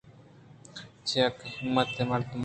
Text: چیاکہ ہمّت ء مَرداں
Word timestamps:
چیاکہ 1.07 1.45
ہمّت 1.57 1.89
ء 2.01 2.09
مَرداں 2.09 2.39